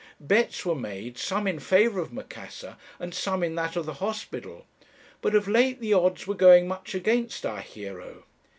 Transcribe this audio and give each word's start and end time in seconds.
Bets 0.19 0.65
were 0.65 0.73
made, 0.73 1.19
some 1.19 1.45
in 1.45 1.59
favour 1.59 1.99
of 1.99 2.11
Macassar, 2.11 2.75
and 2.99 3.13
some 3.13 3.43
in 3.43 3.53
that 3.53 3.75
of 3.75 3.85
the 3.85 3.93
hospital; 3.93 4.65
but 5.21 5.35
of 5.35 5.47
late 5.47 5.79
the 5.79 5.93
odds 5.93 6.25
were 6.25 6.33
going 6.33 6.67
much 6.67 6.95
against 6.95 7.45
our 7.45 7.61
hero. 7.61 8.23